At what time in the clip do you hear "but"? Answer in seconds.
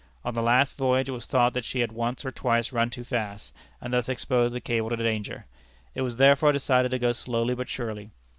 7.53-7.69